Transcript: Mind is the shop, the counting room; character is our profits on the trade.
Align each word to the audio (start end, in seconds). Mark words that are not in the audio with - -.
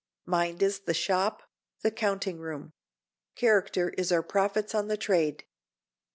Mind 0.25 0.63
is 0.63 0.79
the 0.79 0.95
shop, 0.95 1.43
the 1.83 1.91
counting 1.91 2.39
room; 2.39 2.73
character 3.35 3.89
is 3.99 4.11
our 4.11 4.23
profits 4.23 4.73
on 4.73 4.87
the 4.87 4.97
trade. 4.97 5.43